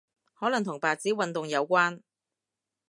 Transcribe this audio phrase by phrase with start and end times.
[0.33, 2.01] 可能同白紙運動有關